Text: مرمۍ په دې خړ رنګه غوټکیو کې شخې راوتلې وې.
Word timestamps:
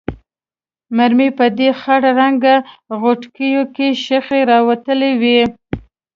مرمۍ 0.95 1.29
په 1.37 1.45
دې 1.57 1.69
خړ 1.79 2.01
رنګه 2.19 2.55
غوټکیو 2.99 3.63
کې 3.75 3.87
شخې 4.05 4.39
راوتلې 4.51 5.11
وې. 5.21 5.39